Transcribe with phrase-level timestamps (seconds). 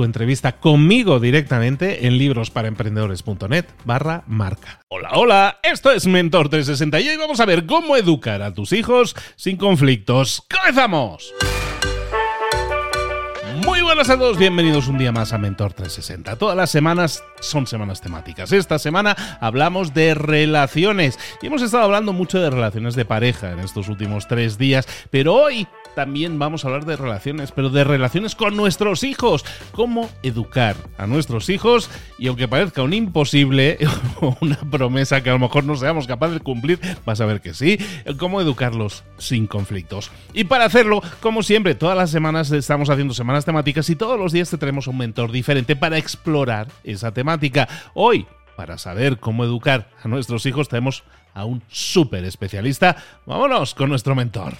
[0.00, 4.80] tu entrevista conmigo directamente en librosparaemprendedores.net barra marca.
[4.88, 8.72] Hola, hola, esto es Mentor 360 y hoy vamos a ver cómo educar a tus
[8.72, 10.42] hijos sin conflictos.
[10.48, 11.34] ¡Comenzamos!
[13.66, 16.36] Muy buenas a todos, bienvenidos un día más a Mentor 360.
[16.36, 18.52] Todas las semanas son semanas temáticas.
[18.52, 23.58] Esta semana hablamos de relaciones y hemos estado hablando mucho de relaciones de pareja en
[23.58, 28.34] estos últimos tres días, pero hoy también vamos a hablar de relaciones, pero de relaciones
[28.34, 29.44] con nuestros hijos.
[29.72, 33.78] Cómo educar a nuestros hijos y aunque parezca un imposible
[34.20, 37.40] o una promesa que a lo mejor no seamos capaces de cumplir, vas a ver
[37.40, 37.78] que sí,
[38.18, 40.10] cómo educarlos sin conflictos.
[40.32, 44.32] Y para hacerlo, como siempre, todas las semanas estamos haciendo semanas temáticas y todos los
[44.32, 47.68] días te tenemos un mentor diferente para explorar esa temática.
[47.94, 52.96] Hoy, para saber cómo educar a nuestros hijos, tenemos a un súper especialista.
[53.26, 54.54] Vámonos con nuestro mentor.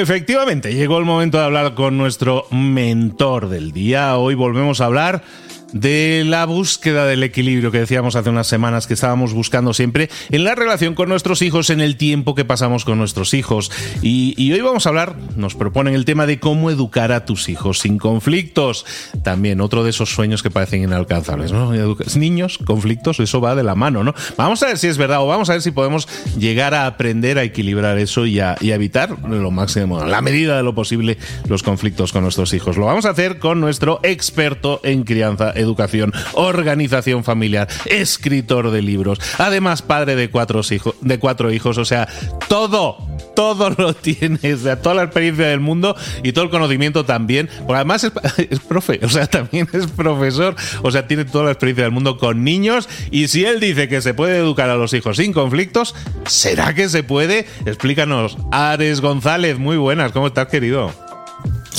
[0.00, 4.16] Efectivamente, llegó el momento de hablar con nuestro mentor del día.
[4.16, 5.22] Hoy volvemos a hablar
[5.72, 10.44] de la búsqueda del equilibrio que decíamos hace unas semanas que estábamos buscando siempre en
[10.44, 13.70] la relación con nuestros hijos, en el tiempo que pasamos con nuestros hijos.
[14.02, 17.80] Y, hoy vamos a hablar, nos proponen el tema de cómo educar a tus hijos
[17.80, 18.84] sin conflictos.
[19.22, 21.72] También otro de esos sueños que parecen inalcanzables, ¿no?
[22.16, 24.14] Niños, conflictos, eso va de la mano, ¿no?
[24.36, 26.08] Vamos a ver si es verdad o vamos a ver si podemos
[26.38, 30.56] llegar a aprender a equilibrar eso y a, y a evitar lo máximo, la medida
[30.56, 31.18] de lo posible,
[31.48, 32.76] los conflictos con nuestros hijos.
[32.76, 39.18] Lo vamos a hacer con nuestro experto en crianza educación, organización familiar, escritor de libros,
[39.38, 42.08] además padre de cuatro, hijos, de cuatro hijos, o sea,
[42.48, 42.98] todo,
[43.34, 47.48] todo lo tiene, o sea, toda la experiencia del mundo y todo el conocimiento también,
[47.66, 48.12] porque además es,
[48.50, 52.18] es profe, o sea, también es profesor, o sea, tiene toda la experiencia del mundo
[52.18, 55.94] con niños y si él dice que se puede educar a los hijos sin conflictos,
[56.26, 57.46] ¿será que se puede?
[57.66, 58.36] Explícanos.
[58.50, 61.11] Ares González, muy buenas, ¿cómo estás, querido?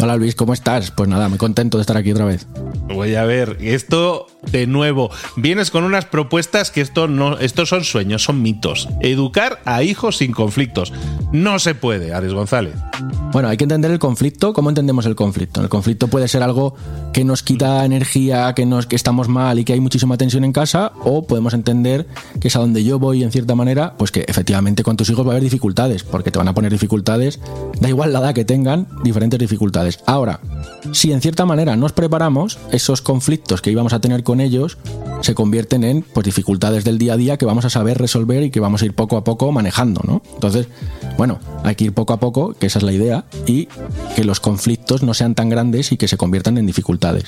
[0.01, 0.91] Hola Luis, ¿cómo estás?
[0.91, 2.47] Pues nada, muy contento de estar aquí otra vez.
[2.87, 7.83] Voy a ver, esto de nuevo, vienes con unas propuestas que esto no, estos son
[7.83, 8.89] sueños, son mitos.
[9.01, 10.93] Educar a hijos sin conflictos.
[11.31, 12.75] No se puede, Ares González.
[13.31, 14.53] Bueno, hay que entender el conflicto.
[14.53, 15.61] ¿Cómo entendemos el conflicto?
[15.61, 16.75] El conflicto puede ser algo
[17.13, 20.53] que nos quita energía, que, nos, que estamos mal y que hay muchísima tensión en
[20.53, 22.07] casa, o podemos entender
[22.39, 25.25] que es a donde yo voy en cierta manera, pues que efectivamente con tus hijos
[25.25, 27.39] va a haber dificultades, porque te van a poner dificultades,
[27.79, 29.99] da igual la edad que tengan, diferentes dificultades.
[30.05, 30.39] Ahora,
[30.91, 34.77] si en cierta manera nos preparamos, esos conflictos que íbamos a tener con ellos
[35.21, 38.51] se convierten en pues, dificultades del día a día que vamos a saber resolver y
[38.51, 40.21] que vamos a ir poco a poco manejando, ¿no?
[40.33, 40.67] Entonces,
[41.17, 43.67] bueno, hay que ir poco a poco, que esa es la idea, y
[44.15, 47.25] que los conflictos no sean tan grandes y que se conviertan en dificultades.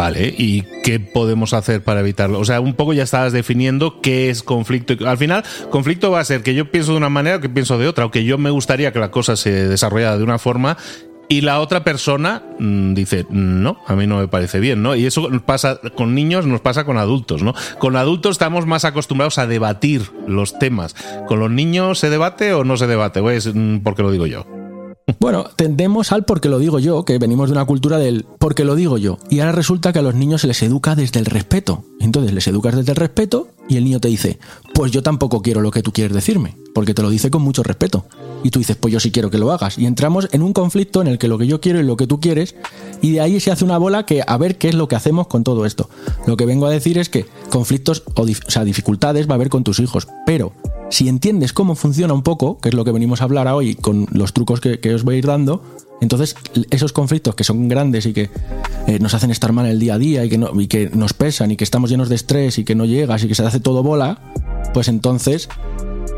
[0.00, 2.38] Vale, ¿y qué podemos hacer para evitarlo?
[2.38, 4.94] O sea, un poco ya estabas definiendo qué es conflicto.
[5.06, 7.76] Al final, conflicto va a ser que yo pienso de una manera o que pienso
[7.76, 10.78] de otra, o que yo me gustaría que la cosa se desarrollara de una forma
[11.30, 14.96] y la otra persona mm, dice, no, a mí no me parece bien, ¿no?
[14.96, 17.54] Y eso pasa con niños, nos pasa con adultos, ¿no?
[17.78, 20.96] Con adultos estamos más acostumbrados a debatir los temas.
[21.28, 23.22] ¿Con los niños se debate o no se debate?
[23.22, 23.48] Pues,
[23.84, 24.59] ¿por qué lo digo yo?
[25.18, 28.74] Bueno, tendemos al porque lo digo yo, que venimos de una cultura del porque lo
[28.74, 29.18] digo yo.
[29.28, 31.84] Y ahora resulta que a los niños se les educa desde el respeto.
[32.00, 34.38] Entonces les educas desde el respeto y el niño te dice,
[34.74, 37.62] pues yo tampoco quiero lo que tú quieres decirme, porque te lo dice con mucho
[37.62, 38.04] respeto.
[38.42, 39.78] Y tú dices, pues yo sí quiero que lo hagas.
[39.78, 42.06] Y entramos en un conflicto en el que lo que yo quiero y lo que
[42.06, 42.56] tú quieres,
[43.02, 45.26] y de ahí se hace una bola que a ver qué es lo que hacemos
[45.26, 45.88] con todo esto.
[46.26, 49.62] Lo que vengo a decir es que conflictos o, sea, dificultades va a haber con
[49.62, 50.52] tus hijos, pero
[50.90, 54.06] si entiendes cómo funciona un poco, que es lo que venimos a hablar hoy con
[54.12, 55.62] los trucos que, os voy a ir dando,
[56.00, 56.36] entonces
[56.70, 58.30] esos conflictos que son grandes y que
[58.86, 61.52] eh, nos hacen estar mal el día a día y que, y que nos pesan
[61.52, 63.82] y que estamos llenos de estrés y que no llegas y que se hace todo
[63.82, 64.20] bola,
[64.74, 65.48] pues entonces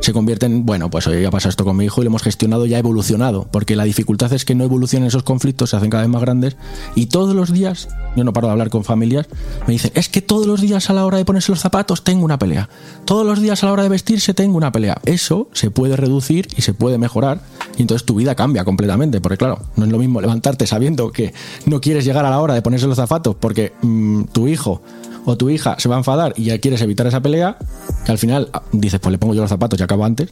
[0.03, 2.23] se convierte en, bueno, pues hoy ya pasa esto con mi hijo y lo hemos
[2.23, 5.91] gestionado, ya ha evolucionado, porque la dificultad es que no evolucionen esos conflictos, se hacen
[5.91, 6.57] cada vez más grandes
[6.95, 9.27] y todos los días, yo no paro de hablar con familias,
[9.67, 12.25] me dicen, es que todos los días a la hora de ponerse los zapatos tengo
[12.25, 12.69] una pelea,
[13.05, 15.01] todos los días a la hora de vestirse tengo una pelea.
[15.05, 17.41] Eso se puede reducir y se puede mejorar
[17.77, 21.33] y entonces tu vida cambia completamente, porque claro, no es lo mismo levantarte sabiendo que
[21.67, 24.83] no quieres llegar a la hora de ponerse los zapatos porque mm, tu hijo
[25.25, 27.57] o tu hija se va a enfadar y ya quieres evitar esa pelea,
[28.05, 30.31] que al final ah, dices, pues le pongo yo los zapatos y acabo antes,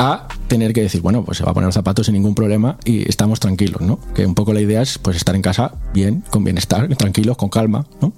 [0.00, 3.06] a tener que decir, bueno, pues se va a poner zapatos sin ningún problema y
[3.06, 3.98] estamos tranquilos, ¿no?
[4.14, 7.50] Que un poco la idea es pues estar en casa bien, con bienestar, tranquilos, con
[7.50, 8.10] calma, ¿no?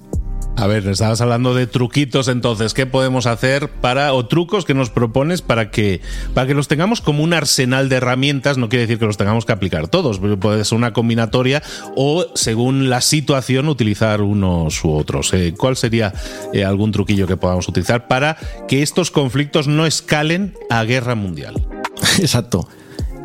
[0.55, 4.91] A ver, estabas hablando de truquitos, entonces, ¿qué podemos hacer para, o trucos que nos
[4.91, 5.99] propones para que,
[6.35, 8.57] para que los tengamos como un arsenal de herramientas?
[8.57, 11.63] No quiere decir que los tengamos que aplicar todos, pero puede ser una combinatoria
[11.95, 15.33] o, según la situación, utilizar unos u otros.
[15.33, 16.13] Eh, ¿Cuál sería
[16.53, 21.67] eh, algún truquillo que podamos utilizar para que estos conflictos no escalen a guerra mundial?
[22.19, 22.69] Exacto.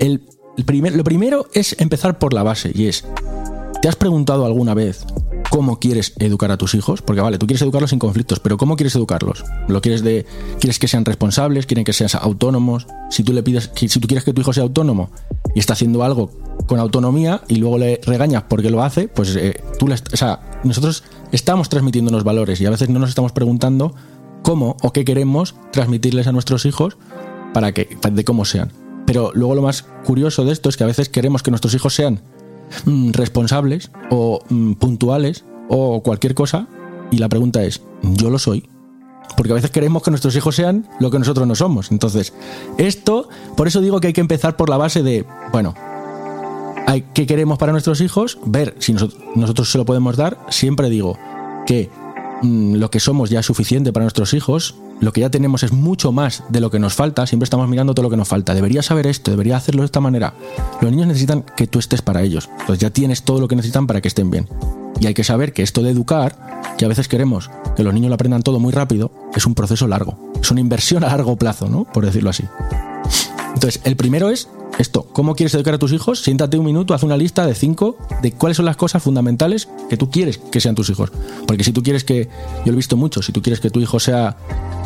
[0.01, 0.23] El,
[0.65, 3.07] primer, lo primero es empezar por la base y es,
[3.83, 5.05] ¿te has preguntado alguna vez
[5.51, 8.77] cómo quieres educar a tus hijos, porque vale, tú quieres educarlos sin conflictos, pero ¿cómo
[8.77, 9.45] quieres educarlos?
[9.67, 10.27] ¿Lo quieres de
[10.61, 12.87] quieres que sean responsables, quieren que sean autónomos?
[13.11, 15.11] Si tú le pides si tú quieres que tu hijo sea autónomo
[15.55, 16.31] y está haciendo algo
[16.67, 20.61] con autonomía y luego le regañas porque lo hace, pues eh, tú le, o sea,
[20.65, 23.95] nosotros estamos transmitiendo los valores y a veces no nos estamos preguntando
[24.43, 26.97] cómo o qué queremos transmitirles a nuestros hijos
[27.55, 28.73] para que de cómo sean.
[29.07, 31.95] Pero luego lo más curioso de esto es que a veces queremos que nuestros hijos
[31.95, 32.21] sean
[33.13, 36.69] responsables o mm, puntuales o cualquier cosa.
[37.11, 38.69] Y la pregunta es, ¿yo lo soy?
[39.37, 41.91] Porque a veces queremos que nuestros hijos sean lo que nosotros no somos.
[41.91, 42.33] Entonces,
[42.77, 45.75] esto, por eso digo que hay que empezar por la base de, bueno,
[46.87, 48.39] hay, ¿qué queremos para nuestros hijos?
[48.45, 50.39] Ver si nosotros, nosotros se lo podemos dar.
[50.49, 51.19] Siempre digo
[51.67, 51.91] que
[52.43, 55.73] mm, lo que somos ya es suficiente para nuestros hijos lo que ya tenemos es
[55.73, 58.55] mucho más de lo que nos falta, siempre estamos mirando todo lo que nos falta.
[58.55, 60.35] Debería saber esto, debería hacerlo de esta manera.
[60.81, 62.49] Los niños necesitan que tú estés para ellos.
[62.61, 64.49] Entonces ya tienes todo lo que necesitan para que estén bien.
[65.01, 68.09] Y hay que saber que esto de educar, que a veces queremos que los niños
[68.09, 70.19] lo aprendan todo muy rápido, es un proceso largo.
[70.43, 71.85] Es una inversión a largo plazo, ¿no?
[71.85, 72.45] Por decirlo así.
[73.55, 74.49] Entonces, el primero es
[74.79, 76.21] esto, ¿cómo quieres educar a tus hijos?
[76.23, 79.97] Siéntate un minuto, haz una lista de cinco de cuáles son las cosas fundamentales que
[79.97, 81.11] tú quieres que sean tus hijos.
[81.47, 82.29] Porque si tú quieres que,
[82.65, 84.37] yo lo he visto mucho, si tú quieres que tu hijo sea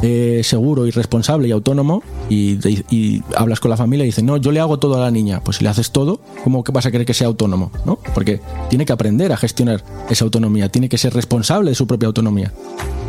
[0.02, 4.50] eh, seguro y responsable y autónomo y, hablas con la familia y dices, no, yo
[4.50, 7.06] le hago todo a la niña, pues si le haces todo, ¿cómo vas a querer
[7.06, 7.70] que sea autónomo?
[7.84, 7.98] ¿no?
[8.14, 8.40] Porque
[8.70, 12.50] tiene que aprender a gestionar esa autonomía, tiene que ser responsable de su propia autonomía.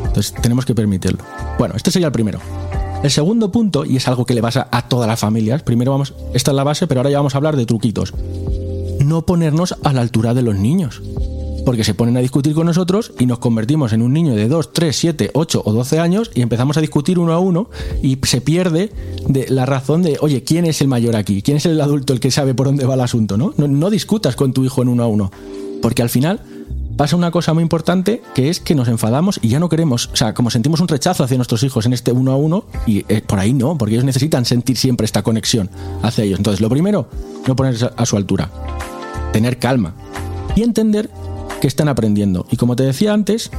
[0.05, 1.23] Entonces tenemos que permitirlo.
[1.57, 2.39] Bueno, este sería el primero.
[3.03, 6.13] El segundo punto, y es algo que le pasa a todas las familias, primero vamos,
[6.33, 8.13] esta es la base, pero ahora ya vamos a hablar de truquitos.
[9.03, 11.01] No ponernos a la altura de los niños.
[11.65, 14.71] Porque se ponen a discutir con nosotros y nos convertimos en un niño de 2,
[14.71, 17.69] 3, 7, 8 o 12 años y empezamos a discutir uno a uno
[18.01, 18.91] y se pierde
[19.27, 21.41] de la razón de, oye, ¿quién es el mayor aquí?
[21.41, 23.35] ¿Quién es el adulto el que sabe por dónde va el asunto?
[23.37, 23.53] ¿no?
[23.57, 25.29] No, no discutas con tu hijo en uno a uno.
[25.81, 26.41] Porque al final
[26.97, 30.15] pasa una cosa muy importante que es que nos enfadamos y ya no queremos, o
[30.15, 33.21] sea, como sentimos un rechazo hacia nuestros hijos en este uno a uno, y eh,
[33.21, 35.69] por ahí no, porque ellos necesitan sentir siempre esta conexión
[36.01, 36.39] hacia ellos.
[36.39, 37.07] Entonces, lo primero,
[37.47, 38.49] no ponerse a su altura,
[39.31, 39.93] tener calma
[40.55, 41.09] y entender
[41.61, 42.45] que están aprendiendo.
[42.51, 43.49] Y como te decía antes,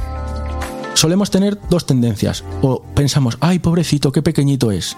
[0.93, 2.43] solemos tener dos tendencias.
[2.61, 4.97] O pensamos, ay, pobrecito, qué pequeñito es.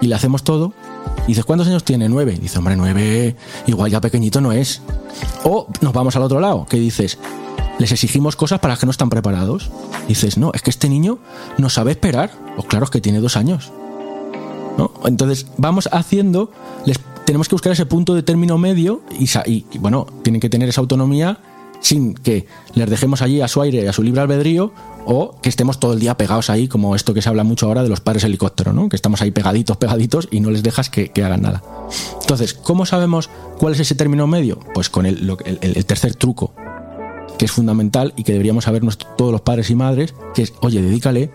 [0.00, 0.72] Y le hacemos todo.
[1.24, 2.08] Y dices, ¿cuántos años tiene?
[2.08, 2.38] Nueve.
[2.40, 3.36] dice, hombre, nueve,
[3.66, 4.82] igual ya pequeñito no es.
[5.44, 7.18] O nos vamos al otro lado, que dices,
[7.78, 9.70] les exigimos cosas para las que no están preparados.
[10.08, 11.18] dices, no, es que este niño
[11.58, 12.30] no sabe esperar.
[12.56, 13.72] Pues claro, es que tiene dos años.
[14.78, 14.92] ¿No?
[15.04, 16.50] Entonces vamos haciendo,
[16.84, 20.80] les, tenemos que buscar ese punto de término medio y, bueno, tienen que tener esa
[20.80, 21.38] autonomía
[21.80, 24.72] sin que les dejemos allí a su aire a su libre albedrío
[25.04, 27.82] o que estemos todo el día pegados ahí, como esto que se habla mucho ahora
[27.82, 28.88] de los padres helicóptero, ¿no?
[28.88, 31.62] que estamos ahí pegaditos, pegaditos y no les dejas que, hagan nada.
[32.22, 33.28] Entonces, ¿cómo sabemos
[33.58, 34.60] cuál es ese término medio?
[34.72, 36.54] Pues con el, el tercer truco,
[37.38, 38.82] que es fundamental y que deberíamos saber
[39.16, 41.32] todos los padres y madres, que es, oye, dedícale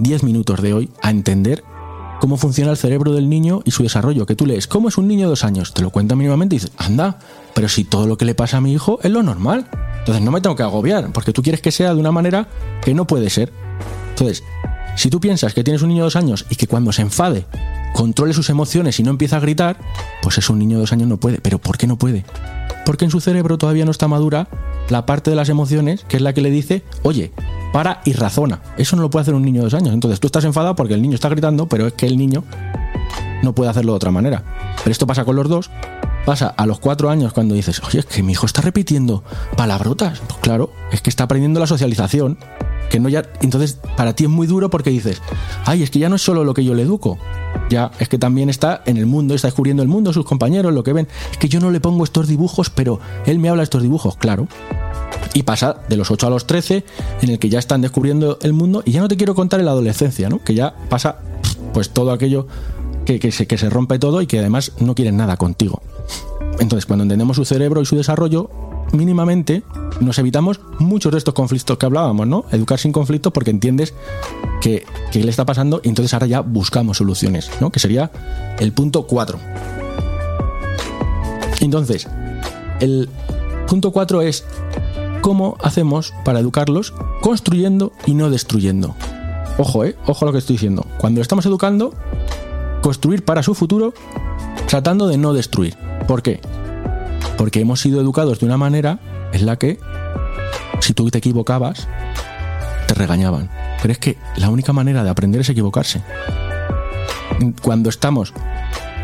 [0.00, 1.64] 10 minutos de hoy a entender
[2.20, 4.26] cómo funciona el cerebro del niño y su desarrollo.
[4.26, 5.72] Que tú lees, ¿cómo es un niño de dos años?
[5.74, 7.18] Te lo cuenta mínimamente y dices, anda,
[7.54, 9.66] pero si todo lo que le pasa a mi hijo es lo normal.
[10.00, 12.48] Entonces no me tengo que agobiar, porque tú quieres que sea de una manera
[12.82, 13.52] que no puede ser.
[14.10, 14.42] Entonces,
[14.96, 17.46] si tú piensas que tienes un niño de dos años y que cuando se enfade
[17.94, 19.78] controle sus emociones y no empieza a gritar,
[20.22, 21.38] pues es un niño de dos años no puede.
[21.38, 22.24] ¿Pero por qué no puede?
[22.88, 24.48] Porque en su cerebro todavía no está madura
[24.88, 27.32] la parte de las emociones que es la que le dice, oye,
[27.70, 28.62] para y razona.
[28.78, 29.92] Eso no lo puede hacer un niño de dos años.
[29.92, 32.44] Entonces tú estás enfadado porque el niño está gritando, pero es que el niño
[33.42, 34.42] no puede hacerlo de otra manera.
[34.78, 35.70] Pero esto pasa con los dos.
[36.24, 39.22] Pasa a los cuatro años cuando dices, oye, es que mi hijo está repitiendo
[39.54, 40.20] palabrotas.
[40.20, 42.38] Pues claro, es que está aprendiendo la socialización.
[42.90, 43.22] Que no ya.
[43.40, 45.20] Entonces, para ti es muy duro porque dices,
[45.64, 47.18] ay, es que ya no es solo lo que yo le educo.
[47.70, 50.82] Ya, es que también está en el mundo, está descubriendo el mundo, sus compañeros, lo
[50.82, 51.08] que ven.
[51.30, 54.16] Es que yo no le pongo estos dibujos, pero él me habla de estos dibujos,
[54.16, 54.48] claro.
[55.34, 56.84] Y pasa de los 8 a los 13,
[57.22, 59.66] en el que ya están descubriendo el mundo, y ya no te quiero contar en
[59.66, 60.42] la adolescencia, ¿no?
[60.42, 61.18] Que ya pasa,
[61.74, 62.46] pues todo aquello
[63.04, 65.82] que, se, que se rompe todo y que además no quieren nada contigo.
[66.60, 68.50] Entonces, cuando entendemos su cerebro y su desarrollo,
[68.92, 69.62] mínimamente
[70.00, 72.44] nos evitamos muchos de estos conflictos que hablábamos, ¿no?
[72.52, 73.94] Educar sin conflicto porque entiendes
[74.60, 77.70] que le está pasando y entonces ahora ya buscamos soluciones, ¿no?
[77.70, 78.10] Que sería
[78.58, 79.38] el punto 4.
[81.60, 82.06] Entonces,
[82.80, 83.08] el
[83.66, 84.44] punto 4 es
[85.20, 88.94] cómo hacemos para educarlos construyendo y no destruyendo.
[89.58, 90.86] Ojo, eh, ojo a lo que estoy diciendo.
[90.98, 91.92] Cuando estamos educando,
[92.80, 93.92] construir para su futuro
[94.68, 95.76] tratando de no destruir.
[96.06, 96.40] ¿Por qué?
[97.38, 98.98] Porque hemos sido educados de una manera
[99.32, 99.78] en la que
[100.80, 101.88] si tú te equivocabas,
[102.86, 103.48] te regañaban.
[103.80, 106.02] Pero es que la única manera de aprender es equivocarse.
[107.62, 108.34] Cuando estamos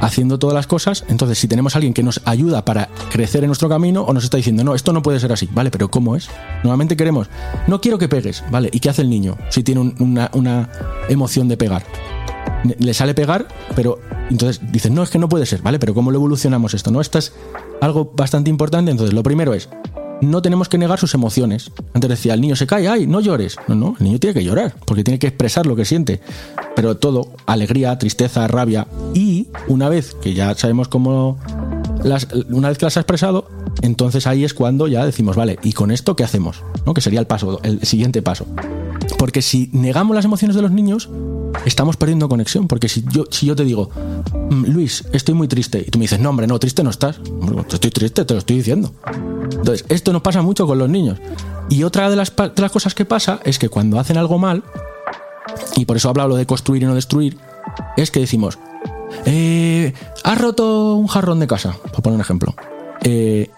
[0.01, 3.49] haciendo todas las cosas, entonces si tenemos a alguien que nos ayuda para crecer en
[3.49, 5.71] nuestro camino o nos está diciendo, no, esto no puede ser así, ¿vale?
[5.71, 6.29] Pero ¿cómo es?
[6.63, 7.29] Normalmente queremos,
[7.67, 8.69] no quiero que pegues, ¿vale?
[8.73, 10.69] ¿Y qué hace el niño si tiene una, una
[11.09, 11.85] emoción de pegar?
[12.79, 13.99] Le sale pegar, pero
[14.31, 15.79] entonces dicen, no, es que no puede ser, ¿vale?
[15.79, 16.91] Pero ¿cómo lo evolucionamos esto?
[16.91, 17.01] ¿No?
[17.01, 17.33] Esto es
[17.81, 18.91] algo bastante importante.
[18.91, 19.69] Entonces, lo primero es,
[20.21, 21.71] no tenemos que negar sus emociones.
[21.93, 23.57] Antes decía, el niño se cae, ay, no llores.
[23.69, 26.21] No, no, el niño tiene que llorar, porque tiene que expresar lo que siente.
[26.77, 28.87] Pero todo, alegría, tristeza, rabia.
[29.15, 31.39] Y una vez que ya sabemos cómo,
[32.03, 33.49] las, una vez que las ha expresado,
[33.83, 36.63] entonces ahí es cuando ya decimos, vale, ¿y con esto qué hacemos?
[36.87, 36.95] ¿No?
[36.95, 38.47] Que sería el paso, el siguiente paso.
[39.19, 41.09] Porque si negamos las emociones de los niños,
[41.65, 42.69] estamos perdiendo conexión.
[42.69, 43.91] Porque si yo, te digo,
[44.51, 47.21] mm, Luis, estoy muy triste, y tú me dices, no, hombre, no, triste no estás.
[47.71, 48.93] Estoy triste, te lo estoy diciendo.
[49.51, 51.19] Entonces, esto nos pasa mucho con los niños.
[51.69, 54.63] Y otra de las, cosas que pasa es que cuando hacen algo mal,
[55.77, 57.39] y por eso hablo lo de construir y no destruir,
[57.97, 58.59] es que decimos,
[59.27, 59.93] eh,
[60.23, 62.55] has roto un jarrón de casa, por poner un ejemplo.
[63.03, 63.51] Eh,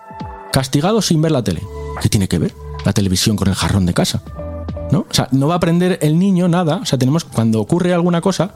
[0.52, 1.62] castigado sin ver la tele.
[2.00, 4.22] ¿Qué tiene que ver la televisión con el jarrón de casa?
[4.90, 5.00] ¿No?
[5.00, 6.76] O sea, no va a aprender el niño nada.
[6.76, 8.54] O sea, tenemos, cuando ocurre alguna cosa,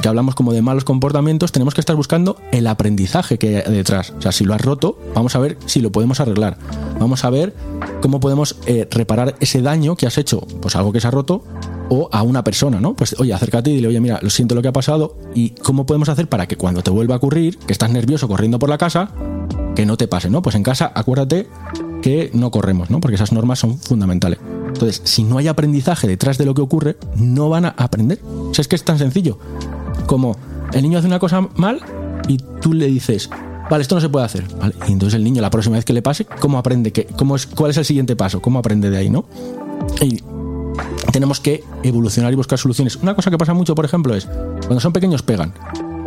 [0.00, 4.12] que hablamos como de malos comportamientos, tenemos que estar buscando el aprendizaje que hay detrás.
[4.16, 6.56] O sea, si lo has roto, vamos a ver si lo podemos arreglar.
[6.98, 7.54] Vamos a ver
[8.00, 11.42] cómo podemos eh, reparar ese daño que has hecho, pues algo que se ha roto,
[11.90, 12.94] o a una persona, ¿no?
[12.94, 15.86] Pues oye, acércate y dile, oye, mira, lo siento lo que ha pasado, y cómo
[15.86, 18.78] podemos hacer para que cuando te vuelva a ocurrir, que estás nervioso corriendo por la
[18.78, 19.10] casa,
[19.74, 20.42] que no te pase, ¿no?
[20.42, 21.48] Pues en casa, acuérdate
[22.02, 23.00] que no corremos, ¿no?
[23.00, 24.38] Porque esas normas son fundamentales.
[24.78, 28.20] Entonces, si no hay aprendizaje detrás de lo que ocurre, no van a aprender.
[28.22, 29.36] O sea, es que es tan sencillo
[30.06, 30.36] como
[30.72, 31.80] el niño hace una cosa mal
[32.28, 33.28] y tú le dices,
[33.68, 34.44] vale, esto no se puede hacer.
[34.56, 34.76] ¿Vale?
[34.86, 36.92] Y entonces el niño, la próxima vez que le pase, ¿cómo aprende?
[36.92, 38.40] ¿Qué, cómo es, ¿Cuál es el siguiente paso?
[38.40, 39.24] ¿Cómo aprende de ahí, no?
[40.00, 40.22] Y
[41.10, 42.94] tenemos que evolucionar y buscar soluciones.
[43.02, 44.26] Una cosa que pasa mucho, por ejemplo, es
[44.60, 45.54] cuando son pequeños pegan.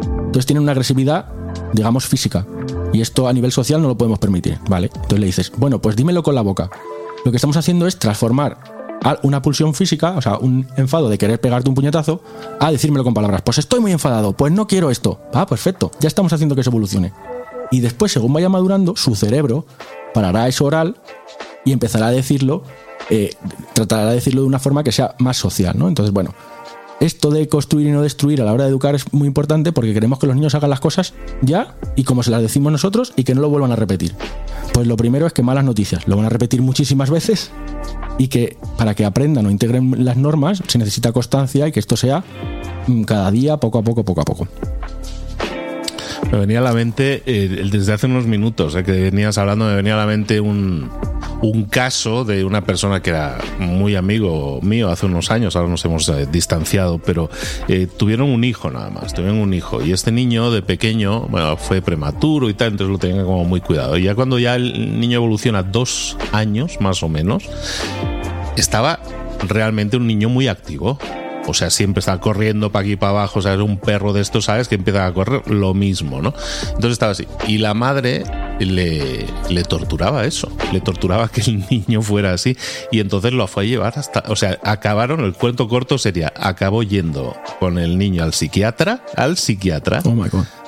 [0.07, 1.25] Entonces tienen una agresividad,
[1.73, 2.47] digamos, física.
[2.93, 4.89] Y esto a nivel social no lo podemos permitir, ¿vale?
[4.93, 6.69] Entonces le dices, bueno, pues dímelo con la boca.
[7.23, 8.57] Lo que estamos haciendo es transformar
[9.23, 12.21] una pulsión física, o sea, un enfado de querer pegarte un puñetazo,
[12.59, 13.41] a decírmelo con palabras.
[13.41, 15.19] Pues estoy muy enfadado, pues no quiero esto.
[15.33, 17.11] Ah, perfecto, ya estamos haciendo que se evolucione.
[17.71, 19.65] Y después, según vaya madurando, su cerebro
[20.13, 20.97] parará eso oral
[21.65, 22.63] y empezará a decirlo,
[23.09, 23.33] eh,
[23.73, 25.87] tratará de decirlo de una forma que sea más social, ¿no?
[25.87, 26.33] Entonces, bueno,
[27.01, 29.93] esto de construir y no destruir a la hora de educar es muy importante porque
[29.93, 33.23] queremos que los niños hagan las cosas ya y como se las decimos nosotros y
[33.23, 34.13] que no lo vuelvan a repetir.
[34.71, 37.51] Pues lo primero es que malas noticias, lo van a repetir muchísimas veces
[38.19, 41.97] y que para que aprendan o integren las normas se necesita constancia y que esto
[41.97, 42.23] sea
[42.87, 44.47] mm, cada día, poco a poco, poco a poco.
[46.31, 49.75] Me venía a la mente, eh, desde hace unos minutos eh, que venías hablando, me
[49.75, 50.89] venía a la mente un,
[51.41, 55.83] un caso de una persona que era muy amigo mío hace unos años, ahora nos
[55.85, 57.29] hemos eh, distanciado, pero
[57.67, 61.81] eh, tuvieron un hijo nada más, tuvieron un hijo y este niño de pequeño, fue
[61.81, 63.97] prematuro y tal, entonces lo tenían como muy cuidado.
[63.97, 67.49] Y ya cuando ya el niño evoluciona dos años más o menos,
[68.55, 68.99] estaba
[69.47, 70.99] realmente un niño muy activo.
[71.47, 74.21] O sea, siempre está corriendo para aquí para abajo, o sea, es un perro de
[74.21, 74.67] estos, ¿sabes?
[74.67, 76.33] Que empieza a correr lo mismo, ¿no?
[76.67, 77.27] Entonces estaba así.
[77.47, 78.23] Y la madre
[78.59, 82.57] le, le torturaba eso, le torturaba que el niño fuera así
[82.91, 86.83] y entonces lo fue a llevar hasta, o sea, acabaron, el cuento corto sería, acabó
[86.83, 90.01] yendo con el niño al psiquiatra, al psiquiatra.
[90.05, 90.60] Oh my God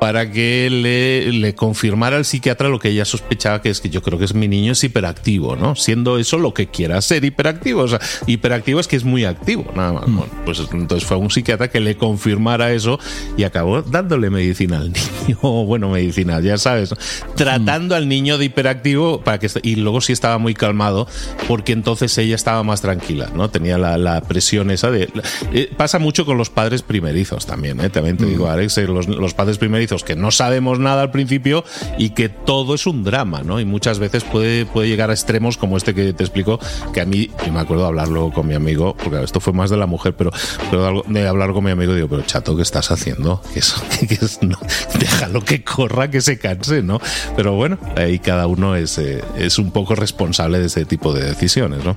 [0.00, 4.02] para que le, le, confirmara al psiquiatra lo que ella sospechaba que es que yo
[4.02, 5.76] creo que es mi niño es hiperactivo, ¿no?
[5.76, 7.82] Siendo eso lo que quiera ser hiperactivo.
[7.82, 10.08] O sea, hiperactivo es que es muy activo, nada más.
[10.08, 10.16] Mm.
[10.16, 12.98] Bueno, pues entonces fue un psiquiatra que le confirmara eso
[13.36, 14.90] y acabó dándole medicina al
[15.26, 15.38] niño.
[15.66, 16.94] bueno, medicina, ya sabes.
[17.36, 17.98] Tratando mm.
[17.98, 21.08] al niño de hiperactivo para que y luego sí estaba muy calmado
[21.46, 23.50] porque entonces ella estaba más tranquila, ¿no?
[23.50, 25.10] Tenía la, la presión esa de...
[25.52, 27.90] Eh, pasa mucho con los padres primerizos también, ¿eh?
[27.90, 28.28] También te mm.
[28.30, 31.64] digo, Alex, eh, los, los padres primerizos que no sabemos nada al principio
[31.98, 33.60] y que todo es un drama, ¿no?
[33.60, 36.58] Y muchas veces puede, puede llegar a extremos como este que te explico,
[36.92, 39.70] que a mí, yo me acuerdo de hablarlo con mi amigo, porque esto fue más
[39.70, 40.30] de la mujer, pero,
[40.70, 43.42] pero de hablar con mi amigo, digo, pero chato, ¿qué estás haciendo?
[43.52, 43.76] Que eso,
[44.08, 44.58] que no,
[44.98, 47.00] déjalo que corra, que se canse, ¿no?
[47.36, 51.24] Pero bueno, ahí cada uno es, eh, es un poco responsable de ese tipo de
[51.24, 51.96] decisiones, ¿no?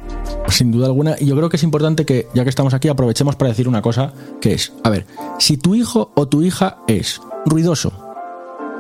[0.50, 3.35] Sin duda alguna, y yo creo que es importante que, ya que estamos aquí, aprovechemos
[3.35, 5.05] para decir una cosa, que es, a ver,
[5.39, 7.91] si tu hijo o tu hija es ruidoso,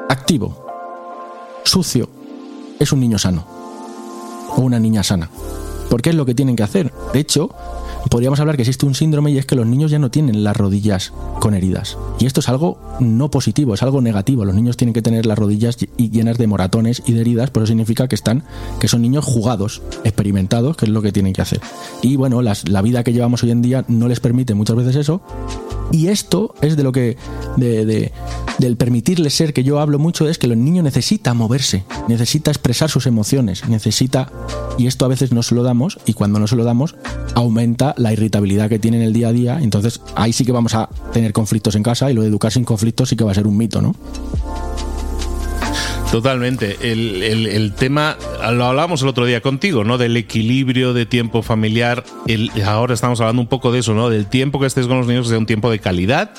[0.09, 0.65] activo,
[1.63, 2.09] sucio,
[2.79, 3.45] es un niño sano
[4.55, 5.29] o una niña sana.
[5.89, 6.91] Porque es lo que tienen que hacer.
[7.13, 7.49] De hecho,
[8.09, 10.55] podríamos hablar que existe un síndrome y es que los niños ya no tienen las
[10.55, 11.97] rodillas con heridas.
[12.19, 14.45] Y esto es algo no positivo, es algo negativo.
[14.45, 17.71] Los niños tienen que tener las rodillas llenas de moratones y de heridas, pero eso
[17.71, 18.43] significa que están,
[18.79, 21.61] que son niños jugados, experimentados, que es lo que tienen que hacer.
[22.01, 25.21] Y bueno, la vida que llevamos hoy en día no les permite muchas veces eso.
[25.91, 27.17] Y esto es de lo que,
[27.57, 28.11] de,
[28.57, 32.89] del permitirles ser que yo hablo mucho, es que los niños necesitan moverse, necesita expresar
[32.89, 34.31] sus emociones, necesita,
[34.77, 36.95] y esto a veces no se lo damos, y cuando no se lo damos,
[37.35, 40.75] aumenta la irritabilidad que tiene en el día a día, entonces ahí sí que vamos
[40.75, 43.35] a tener conflictos en casa y lo de educar sin conflictos sí que va a
[43.35, 43.95] ser un mito, ¿no?
[46.13, 46.77] Totalmente.
[46.91, 48.17] El, el, tema,
[48.51, 49.97] lo hablábamos el otro día contigo, ¿no?
[49.97, 52.03] Del equilibrio de tiempo familiar.
[52.27, 54.11] El, ahora estamos hablando un poco de eso, ¿no?
[54.11, 56.29] Del tiempo que estés con los niños, que sea un tiempo de calidad,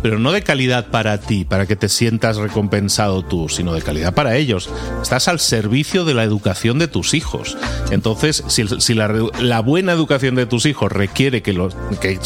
[0.00, 4.14] pero no de calidad para ti, para que te sientas recompensado tú, sino de calidad
[4.14, 4.70] para ellos.
[5.02, 7.58] Estás al servicio de la educación de tus hijos.
[7.90, 11.76] Entonces, si, la, buena educación de tus hijos requiere que los.
[12.00, 12.18] Que,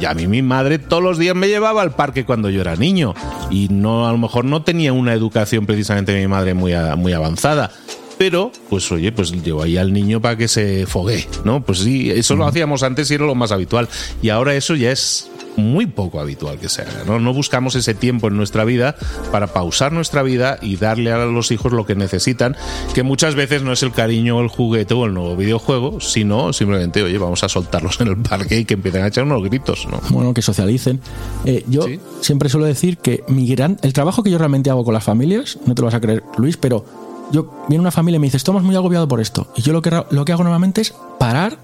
[0.00, 2.76] ya a mí mi madre todos los días me llevaba al parque cuando yo era
[2.76, 3.12] niño
[3.50, 7.70] y no, a lo mejor no tenía una educación precisamente mi madre muy, muy avanzada.
[8.16, 11.64] Pero, pues oye, pues llevo ahí al niño para que se fogue, ¿no?
[11.64, 13.88] Pues sí, eso lo hacíamos antes y era lo más habitual.
[14.22, 17.04] Y ahora eso ya es muy poco habitual que se haga.
[17.06, 17.18] ¿no?
[17.18, 18.96] no buscamos ese tiempo en nuestra vida
[19.30, 22.56] para pausar nuestra vida y darle a los hijos lo que necesitan,
[22.94, 27.02] que muchas veces no es el cariño, el juguete o el nuevo videojuego, sino simplemente,
[27.02, 29.86] oye, vamos a soltarlos en el parque y que empiecen a echar unos gritos.
[29.90, 30.00] ¿no?
[30.10, 31.00] Bueno, que socialicen.
[31.44, 31.86] Eh, yo
[32.20, 35.58] siempre suelo decir que mi gran, el trabajo que yo realmente hago con las familias,
[35.66, 36.84] no te lo vas a creer, Luis, pero
[37.32, 39.48] yo viene una familia y me dice, estamos muy agobiado por esto.
[39.56, 41.58] Y yo lo que, lo que hago normalmente es parar,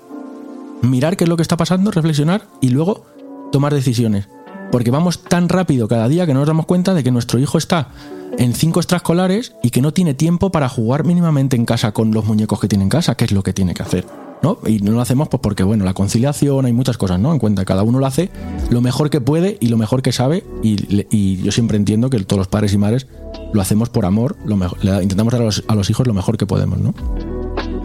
[0.82, 3.06] mirar qué es lo que está pasando, reflexionar y luego
[3.50, 4.28] tomar decisiones.
[4.70, 7.58] Porque vamos tan rápido cada día que no nos damos cuenta de que nuestro hijo
[7.58, 7.88] está
[8.38, 12.24] en cinco extraescolares y que no tiene tiempo para jugar mínimamente en casa con los
[12.24, 14.06] muñecos que tiene en casa, que es lo que tiene que hacer.
[14.42, 14.58] ¿no?
[14.66, 17.32] Y no lo hacemos pues porque, bueno, la conciliación, hay muchas cosas, ¿no?
[17.32, 18.30] En cuenta, cada uno lo hace
[18.70, 20.44] lo mejor que puede y lo mejor que sabe.
[20.62, 23.06] Y, yo siempre entiendo que todos los padres y madres
[23.52, 26.38] lo hacemos por amor, lo mejor, intentamos dar a los, a los hijos lo mejor
[26.38, 26.94] que podemos, ¿no?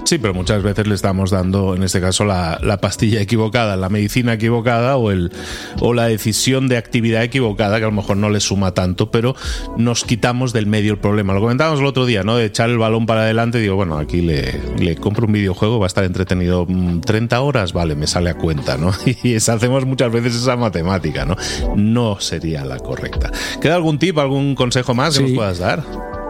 [0.05, 4.33] Sí, pero muchas veces le estamos dando, en este caso, la, pastilla equivocada, la medicina
[4.33, 5.31] equivocada o, el,
[5.79, 9.35] o la decisión de actividad equivocada, que a lo mejor no le suma tanto, pero
[9.77, 11.33] nos quitamos del medio el problema.
[11.33, 12.35] Lo comentábamos el otro día, ¿no?
[12.35, 15.87] De echar el balón para adelante, digo, bueno, aquí le, le compro un videojuego, va
[15.87, 16.67] a estar entretenido
[17.03, 18.91] 30 mm, horas, vale, me sale a cuenta, ¿no?
[19.23, 21.35] Y hacemos muchas veces esa matemática, ¿no?
[21.75, 23.31] No sería la correcta.
[23.59, 25.83] ¿Queda algún tip, algún consejo más que nos puedas dar?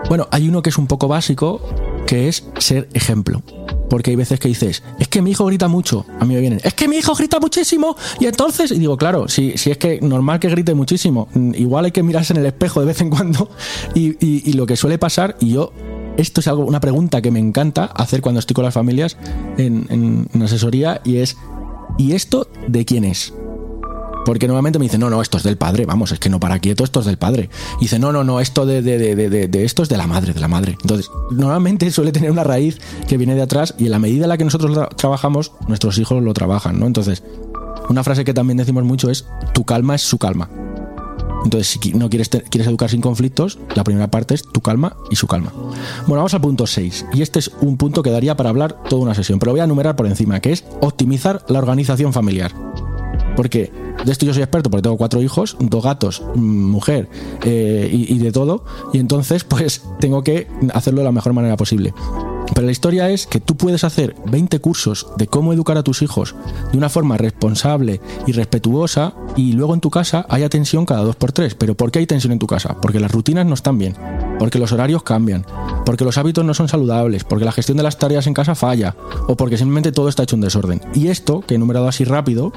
[0.08, 1.60] Bueno, hay uno que es un poco básico,
[2.06, 3.42] que es ser ejemplo.
[3.90, 6.06] Porque hay veces que dices, es que mi hijo grita mucho.
[6.20, 7.96] A mí me vienen, es que mi hijo grita muchísimo.
[8.20, 11.86] Y entonces, y digo, claro, si, si es que normal que grite muchísimo, mm, igual
[11.86, 13.50] hay que mirarse en el espejo de vez en cuando.
[13.94, 15.72] Y, y, lo que suele pasar, y yo,
[16.18, 19.18] esto es algo, una pregunta que me encanta hacer cuando estoy con las familias
[19.58, 21.38] en, en asesoría, y es,
[21.98, 23.34] ¿y esto de quién es?
[24.26, 26.60] Porque normalmente me dicen, no, no, esto es del padre, vamos, es que no para
[26.60, 27.50] quieto, esto es del padre.
[27.78, 30.34] Y dice, no, no, no, esto de, de, de, de, esto es de la madre,
[30.34, 30.78] de la madre.
[30.82, 34.30] Entonces, normalmente suele tener una raíz que viene de atrás y en la medida en
[34.30, 36.88] la que nosotros trabajamos, nuestros hijos lo trabajan, ¿no?
[36.88, 37.24] Entonces,
[37.90, 40.50] una frase que también decimos mucho es, tu calma es su calma.
[41.44, 45.16] Entonces, si no quieres, quieres educar sin conflictos, la primera parte es tu calma y
[45.16, 45.54] su calma.
[46.08, 47.06] Bueno, vamos al punto 6.
[47.14, 49.66] Y este es un punto que daría para hablar toda una sesión, pero voy a
[49.66, 52.52] enumerar por encima, que es optimizar la organización familiar.
[53.36, 53.72] Porque
[54.04, 57.10] de esto yo soy experto porque tengo cuatro hijos, dos gatos, mm, mujer
[57.44, 58.66] eh, y, de todo.
[58.94, 61.94] Y entonces pues tengo que hacerlo de la mejor manera posible.
[62.54, 66.02] Pero la historia es que tú puedes hacer 20 cursos de cómo educar a tus
[66.02, 66.36] hijos
[66.72, 71.16] de una forma responsable y respetuosa y luego en tu casa haya tensión cada dos
[71.16, 71.56] por tres.
[71.56, 72.78] ¿Pero por qué hay tensión en tu casa?
[72.82, 73.96] Porque las rutinas no están bien,
[74.38, 75.46] porque los horarios cambian,
[75.86, 78.96] porque los hábitos no son saludables, porque la gestión de las tareas en casa falla
[79.28, 80.82] o porque simplemente todo está hecho un desorden.
[80.94, 82.54] Y esto, que he enumerado así rápido,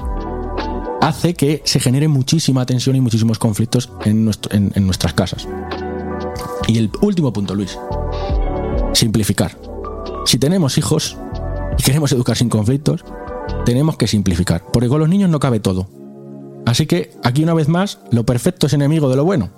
[1.01, 5.47] hace que se genere muchísima tensión y muchísimos conflictos en, nuestras casas.
[6.67, 7.77] Y el último punto, Luis.
[8.93, 9.57] Simplificar.
[10.25, 11.17] Si tenemos hijos
[11.77, 13.03] y queremos educar sin conflictos,
[13.65, 15.87] tenemos que simplificar, porque con los niños no cabe todo.
[16.65, 19.49] Así que aquí una vez más, lo perfecto es enemigo de lo bueno.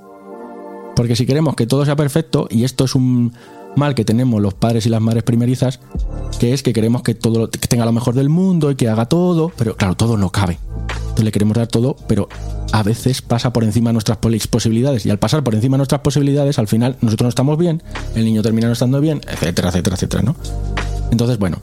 [0.95, 3.33] Porque si queremos que todo sea perfecto, y esto es un
[3.75, 5.79] mal que tenemos los padres y las madres primerizas,
[6.39, 9.05] que es que queremos que todo que tenga lo mejor del mundo y que haga
[9.05, 10.59] todo, pero claro, todo no cabe.
[11.21, 12.27] Le queremos dar todo, pero
[12.71, 15.05] a veces pasa por encima de nuestras posibilidades.
[15.05, 17.83] Y al pasar por encima de nuestras posibilidades, al final nosotros no estamos bien,
[18.15, 20.35] el niño termina no estando bien, etcétera, etcétera, etcétera, ¿no?
[21.11, 21.59] Entonces, bueno,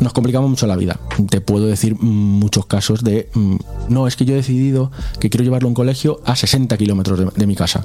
[0.00, 0.98] nos complicamos mucho la vida.
[1.28, 3.56] Te puedo decir muchos casos de, mm,
[3.88, 7.34] no, es que yo he decidido que quiero llevarlo a un colegio a 60 kilómetros
[7.34, 7.84] de, mi casa.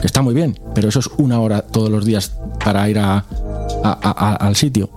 [0.00, 3.24] Que está muy bien, pero eso es una hora todos los días para ir a,
[3.82, 4.90] al sitio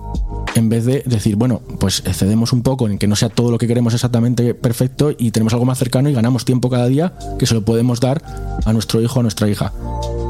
[0.54, 3.58] en vez de decir, bueno, pues cedemos un poco en que no sea todo lo
[3.58, 7.46] que queremos exactamente perfecto y tenemos algo más cercano y ganamos tiempo cada día que
[7.46, 8.22] se lo podemos dar
[8.64, 9.72] a nuestro hijo o a nuestra hija.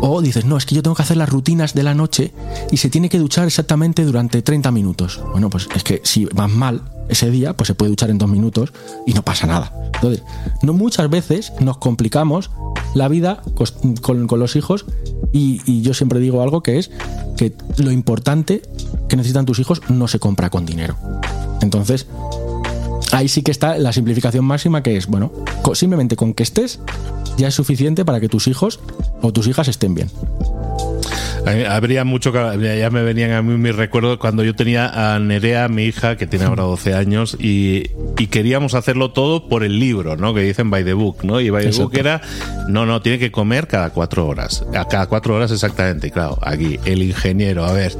[0.01, 2.33] O dices, no, es que yo tengo que hacer las rutinas de la noche
[2.71, 5.21] y se tiene que duchar exactamente durante 30 minutos.
[5.33, 8.29] Bueno, pues es que si vas mal ese día, pues se puede duchar en dos
[8.29, 8.73] minutos
[9.07, 9.73] y no pasa nada.
[9.95, 10.23] Entonces,
[10.63, 12.51] no muchas veces nos complicamos
[12.95, 13.43] la vida
[14.03, 14.87] con, los hijos
[15.33, 16.91] y, yo siempre digo algo que es
[17.37, 18.63] que lo importante
[19.09, 20.97] que necesitan tus hijos no se compra con dinero.
[21.61, 22.07] Entonces,
[23.13, 25.33] ahí sí que está la simplificación máxima que es, bueno,
[25.75, 26.81] simplemente con que estés
[27.37, 28.81] ya es suficiente para que tus hijos
[29.23, 30.11] o tus hijas estén bien.
[31.69, 32.39] Habría mucho que.
[32.79, 36.27] Ya me venían a mí mis recuerdos cuando yo tenía a Nerea, mi hija, que
[36.27, 37.85] tiene ahora 12 años, y,
[38.31, 40.35] queríamos hacerlo todo por el libro, ¿no?
[40.35, 41.41] Que dicen by the book, ¿no?
[41.41, 42.21] Y by the book era.
[42.69, 44.65] No, no, tiene que comer cada cuatro horas.
[44.75, 46.39] A cada cuatro horas exactamente, claro.
[46.43, 47.93] Aquí, el ingeniero, a ver,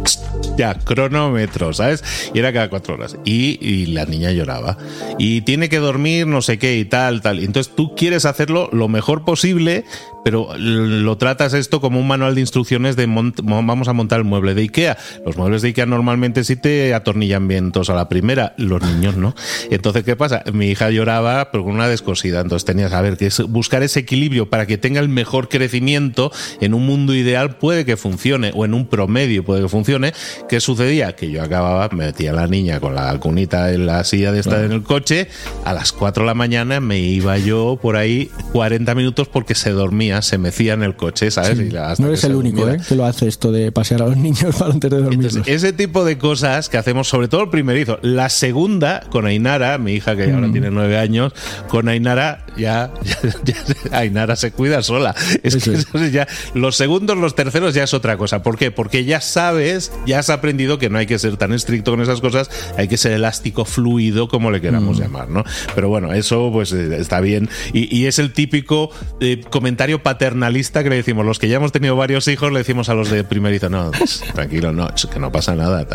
[0.57, 2.05] ya, cronómetro, ¿sabes?
[2.35, 3.17] Y era cada cuatro horas.
[3.25, 4.77] Y, y la niña lloraba.
[5.19, 7.39] Y tiene que dormir, no sé qué y tal, tal.
[7.39, 9.85] Entonces tú quieres hacerlo lo mejor posible,
[10.25, 13.07] pero lo tratas esto como un manual de instrucciones de
[13.43, 14.97] vamos a montar el mueble de Ikea.
[15.25, 19.35] Los muebles de Ikea normalmente sí te atornillan vientos a la primera, los niños no.
[19.71, 20.43] Entonces, ¿qué pasa?
[20.53, 24.01] Mi hija lloraba pero con una descosida, entonces tenías a ver que es buscar ese
[24.01, 28.65] equilibrio para que tenga el mejor crecimiento en un mundo ideal puede que funcione o
[28.65, 30.13] en un promedio puede que funcione.
[30.49, 31.15] ¿Qué sucedía?
[31.15, 34.41] Que yo acababa, me metía a la niña con la cunita en la silla de
[34.41, 35.29] estar en el coche,
[35.65, 39.71] a las 4 de la mañana me iba yo por ahí 40 minutos porque se
[39.71, 41.59] dormía se mecía en el coche, ¿sabes?
[41.99, 42.79] no eres el único ¿eh?
[42.87, 45.31] que lo hace esto de pasear a los niños para antes de dormir.
[45.47, 47.99] ese tipo de cosas que hacemos, sobre todo el primerizo.
[48.03, 50.53] La segunda, con Ainara, mi hija que ahora mm.
[50.53, 51.33] tiene nueve años,
[51.69, 52.93] con Ainara ya,
[53.93, 55.15] Ainara se cuida sola.
[55.43, 58.43] Es que ya, los segundos, los terceros ya es otra cosa.
[58.43, 58.71] ¿Por qué?
[58.71, 62.21] Porque ya sabes, ya has aprendido que no hay que ser tan estricto con esas
[62.21, 65.03] cosas, hay que ser elástico, fluido, como le queramos mm.
[65.03, 65.45] llamar, ¿no?
[65.75, 67.49] Pero bueno, eso pues eh, está bien.
[67.73, 71.97] Y, es el típico eh, comentario paternalista que le decimos, los que ya hemos tenido
[71.97, 75.55] varios hijos, le decimos a los de primerizo, no, pues, tranquilo, no, que no pasa
[75.55, 75.87] nada.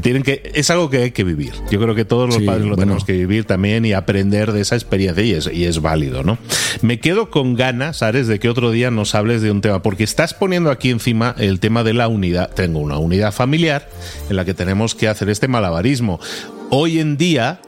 [0.00, 1.52] Tienen que, es algo que hay que vivir.
[1.70, 4.74] Yo creo que todos los padres lo tenemos que vivir también y aprender de esa
[4.74, 6.38] experiencia y es, y es válido, ¿no?
[6.82, 10.04] Me quedo con ganas, Ares, de que otro día nos hables de un tema, porque
[10.04, 12.50] estás poniendo aquí encima el tema de la unidad.
[12.50, 13.88] Tengo una unidad familiar
[14.28, 16.20] en la que tenemos que hacer este malabarismo.
[16.70, 17.60] Hoy en día,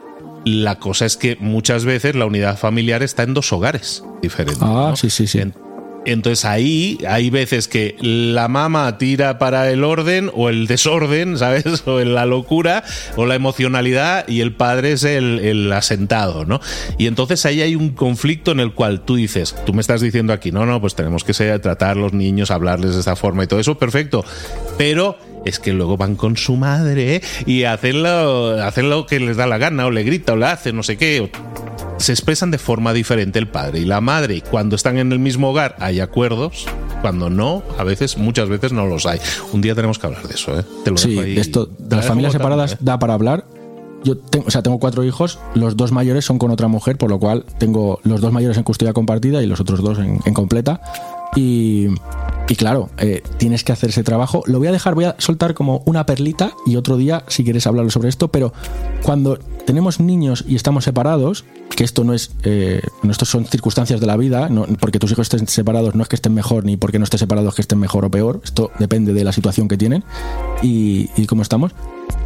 [0.45, 4.61] la cosa es que muchas veces la unidad familiar está en dos hogares diferentes.
[4.61, 5.41] Ah, sí, sí, sí.
[6.05, 11.65] Entonces ahí hay veces que la mamá tira para el orden o el desorden, ¿sabes?
[11.85, 12.83] O la locura
[13.15, 16.59] o la emocionalidad y el padre es el, asentado, ¿no?
[16.97, 20.33] Y entonces ahí hay un conflicto en el cual tú dices, tú me estás diciendo
[20.33, 23.43] aquí, no, no, pues tenemos que ser, tratar a los niños, hablarles de esta forma
[23.43, 24.25] y todo eso, perfecto.
[24.77, 29.37] Pero es que luego van con su madre y hacen lo, hacen lo que les
[29.37, 31.29] da la gana, o le grita, o le hace, no sé qué.
[31.99, 34.41] Se expresan de forma diferente el padre y la madre.
[34.41, 36.65] Cuando están en el mismo hogar hay acuerdos,
[37.01, 39.19] cuando no, a veces, muchas veces no los hay.
[39.51, 40.63] Un día tenemos que hablar de eso, ¿eh?
[40.83, 42.77] Te lo sí, esto de las familias separadas ¿eh?
[42.79, 43.45] da para hablar.
[44.05, 47.09] Yo tengo, o sea, tengo cuatro hijos, los dos mayores son con otra mujer, por
[47.09, 50.33] lo cual tengo los dos mayores en custodia compartida y los otros dos en, en
[50.33, 50.79] completa.
[51.35, 51.89] Y
[52.49, 54.43] Y claro, eh, tienes que hacer ese trabajo.
[54.47, 57.67] Lo voy a dejar, voy a soltar como una perlita y otro día, si quieres
[57.67, 58.53] hablar sobre esto, pero
[59.03, 62.81] cuando tenemos niños y estamos separados, que esto no es, eh,
[63.21, 66.33] son circunstancias de la vida, no, porque tus hijos estén separados no es que estén
[66.33, 69.31] mejor, ni porque no estén separados que estén mejor o peor, esto depende de la
[69.31, 70.03] situación que tienen
[70.63, 71.73] y, y cómo estamos.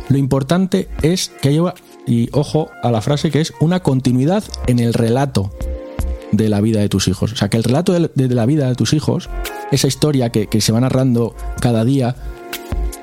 [0.08, 1.74] Lo importante es que haya,
[2.08, 5.52] y ojo a la frase que es una continuidad en el relato
[6.34, 7.32] de la vida de tus hijos.
[7.32, 9.30] O sea, que el relato de, la vida de tus hijos,
[9.72, 12.16] esa historia que, se va narrando cada día,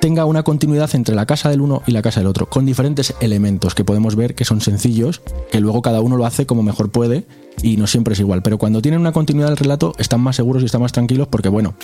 [0.00, 3.14] tenga una continuidad entre la casa del uno y la casa del otro, con diferentes
[3.20, 6.90] elementos que podemos ver que son sencillos, que luego cada uno lo hace como mejor
[6.90, 7.26] puede
[7.62, 8.42] y no siempre es igual.
[8.42, 11.50] Pero cuando tienen una continuidad del relato, están más seguros y están más tranquilos porque,
[11.50, 11.74] bueno,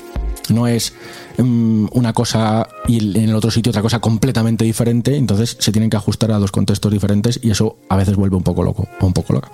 [0.48, 0.94] no es
[1.36, 5.90] mm, una cosa y en el otro sitio otra cosa completamente diferente, entonces se tienen
[5.90, 9.06] que ajustar a dos contextos diferentes y eso a veces vuelve un poco loco o
[9.06, 9.50] un poco loca.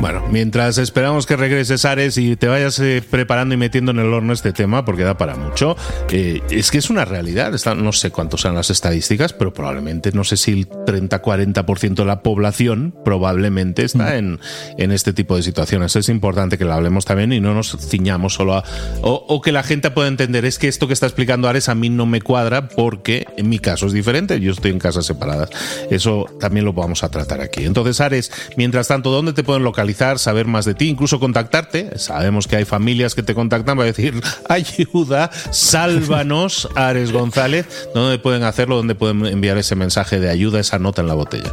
[0.00, 4.12] Bueno, mientras esperamos que regreses Ares y te vayas eh, preparando y metiendo en el
[4.12, 5.76] horno este tema, porque da para mucho,
[6.10, 7.52] eh, es que es una realidad.
[7.76, 12.22] no sé cuántos son las estadísticas, pero probablemente, no sé si el 30-40% de la
[12.22, 14.18] población probablemente está mm.
[14.18, 14.40] en,
[14.78, 15.96] en este tipo de situaciones.
[15.96, 18.64] Es importante que lo hablemos también y no nos ciñamos solo a...
[19.02, 21.88] O, que la gente pueda entender, es que esto que está explicando Ares a mí
[21.88, 25.50] no me cuadra porque en mi caso es diferente, yo estoy en casas separadas.
[25.90, 27.64] Eso también lo vamos a tratar aquí.
[27.64, 31.98] Entonces, Ares, mientras tanto, ¿dónde te pueden localizar, saber más de ti, incluso contactarte.
[31.98, 37.88] Sabemos que hay familias que te contactan para decir, ayuda, sálvanos, Ares González.
[37.94, 38.76] ¿Dónde pueden hacerlo?
[38.76, 41.52] ¿Dónde pueden enviar ese mensaje de ayuda, esa nota en la botella?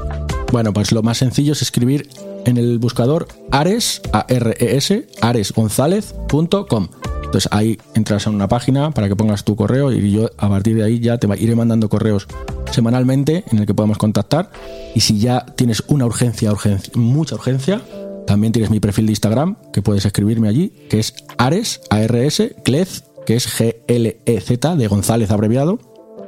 [0.51, 2.09] Bueno, pues lo más sencillo es escribir
[2.45, 6.89] en el buscador ares, a r e s aresgonzález.com.
[7.33, 10.75] Entonces ahí entras en una página para que pongas tu correo y yo a partir
[10.75, 12.27] de ahí ya te iré mandando correos
[12.69, 14.51] semanalmente en el que podemos contactar.
[14.93, 17.81] Y si ya tienes una urgencia, urgencia, mucha urgencia,
[18.27, 23.05] también tienes mi perfil de Instagram, que puedes escribirme allí, que es Ares, A-R-S, Clez,
[23.25, 25.79] que es G-L-E-Z, de González abreviado,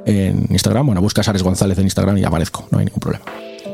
[0.06, 0.86] en Instagram.
[0.86, 3.24] Bueno, buscas Ares González en Instagram y aparezco, no hay ningún problema.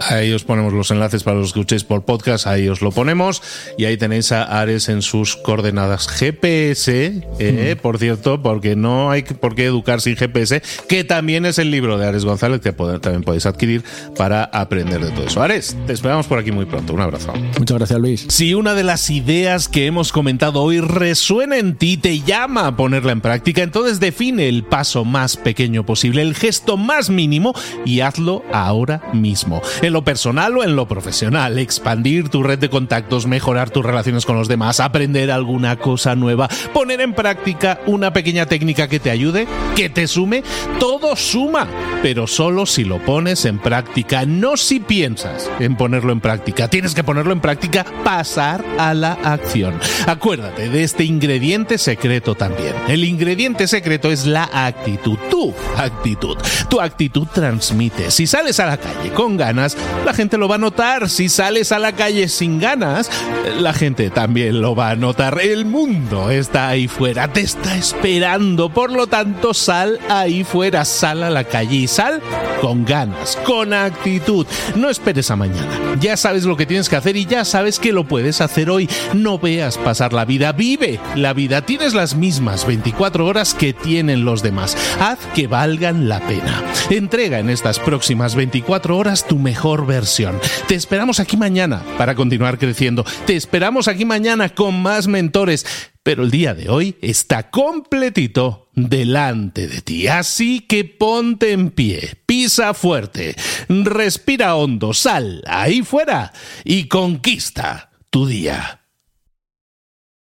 [0.08, 3.42] Ahí os ponemos los enlaces para los que escuchéis por podcast, ahí os lo ponemos.
[3.78, 9.22] Y ahí tenéis a Ares en sus coordenadas GPS, eh, por cierto, porque no hay
[9.22, 13.22] por qué educar sin GPS, que también es el libro de Ares González que también
[13.22, 13.84] podéis adquirir
[14.16, 15.42] para aprender de todo eso.
[15.42, 16.94] Ares, te esperamos por aquí muy pronto.
[16.94, 17.32] Un abrazo.
[17.58, 18.26] Muchas gracias, Luis.
[18.28, 22.76] Si una de las ideas que hemos comentado hoy resuena en ti, te llama a
[22.76, 28.00] ponerla en práctica, entonces define el paso más pequeño posible, el gesto más mínimo y
[28.00, 29.62] hazlo ahora mismo
[29.92, 34.36] lo personal o en lo profesional, expandir tu red de contactos, mejorar tus relaciones con
[34.36, 39.46] los demás, aprender alguna cosa nueva, poner en práctica una pequeña técnica que te ayude,
[39.76, 40.42] que te sume,
[40.78, 41.66] todo suma,
[42.02, 46.68] pero solo si lo pones en práctica, no si piensas en ponerlo en práctica.
[46.68, 49.78] Tienes que ponerlo en práctica, pasar a la acción.
[50.06, 52.74] Acuérdate de este ingrediente secreto también.
[52.88, 56.36] El ingrediente secreto es la actitud, tu actitud.
[56.68, 58.10] Tu actitud transmite.
[58.10, 61.08] Si sales a la calle con ganas, la gente lo va a notar.
[61.08, 63.10] Si sales a la calle sin ganas,
[63.58, 65.40] la gente también lo va a notar.
[65.40, 68.70] El mundo está ahí fuera, te está esperando.
[68.70, 72.20] Por lo tanto, sal ahí fuera, sal a la calle y sal
[72.60, 74.46] con ganas, con actitud.
[74.76, 75.96] No esperes a mañana.
[76.00, 78.88] Ya sabes lo que tienes que hacer y ya sabes que lo puedes hacer hoy.
[79.14, 81.62] No veas pasar la vida, vive la vida.
[81.62, 84.76] Tienes las mismas 24 horas que tienen los demás.
[85.00, 86.62] Haz que valgan la pena.
[86.90, 89.38] Entrega en estas próximas 24 horas tu
[89.80, 90.38] versión.
[90.68, 93.04] Te esperamos aquí mañana para continuar creciendo.
[93.26, 95.64] Te esperamos aquí mañana con más mentores.
[96.02, 100.08] Pero el día de hoy está completito delante de ti.
[100.08, 103.36] Así que ponte en pie, pisa fuerte,
[103.68, 106.32] respira hondo, sal ahí fuera
[106.64, 108.80] y conquista tu día.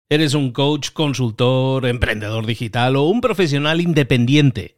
[0.09, 4.77] ¿Eres un coach, consultor, emprendedor digital o un profesional independiente?